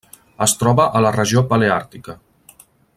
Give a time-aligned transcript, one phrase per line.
[0.45, 2.17] Es troba a la regió paleàrtica.